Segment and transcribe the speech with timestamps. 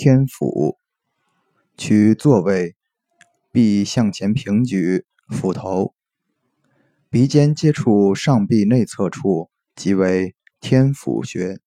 [0.00, 0.78] 天府
[1.76, 2.76] 取座位
[3.50, 5.92] 臂向前平举斧头。
[7.10, 11.58] 鼻尖接触上臂内侧处即为天府穴。